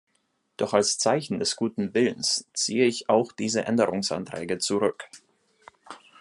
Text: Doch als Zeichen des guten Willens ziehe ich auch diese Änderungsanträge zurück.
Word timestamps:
Doch 0.57 0.73
als 0.73 0.97
Zeichen 0.97 1.37
des 1.37 1.55
guten 1.55 1.93
Willens 1.93 2.47
ziehe 2.55 2.85
ich 2.87 3.07
auch 3.07 3.31
diese 3.31 3.65
Änderungsanträge 3.65 4.57
zurück. 4.57 5.07